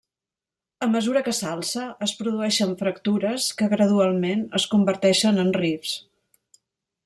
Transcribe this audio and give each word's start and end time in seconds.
A 0.85 0.87
mesura 0.93 1.21
que 1.27 1.33
s'alça, 1.39 1.83
es 2.07 2.15
produeixen 2.23 2.73
fractures 2.81 3.51
que 3.61 3.69
gradualment 3.77 4.43
es 4.61 4.69
converteixen 4.75 5.41
en 5.45 5.57
rifts. 5.63 5.97